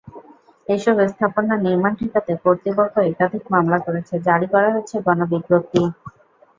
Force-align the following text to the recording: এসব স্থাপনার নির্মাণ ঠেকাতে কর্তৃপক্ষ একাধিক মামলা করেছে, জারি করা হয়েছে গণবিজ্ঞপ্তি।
এসব 0.67 0.95
স্থাপনার 1.07 1.59
নির্মাণ 1.65 1.93
ঠেকাতে 1.99 2.31
কর্তৃপক্ষ 2.43 2.95
একাধিক 3.05 3.43
মামলা 3.53 3.79
করেছে, 3.85 4.13
জারি 4.27 4.47
করা 4.53 4.69
হয়েছে 4.73 4.95
গণবিজ্ঞপ্তি। 5.05 5.81